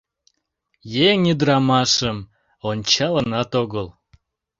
...Еҥ 1.09 1.19
ӱдырамашым 1.31 2.17
ончалынат 2.69 3.51
огыл. 3.61 3.87